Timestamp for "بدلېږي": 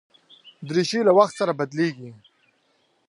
1.59-2.11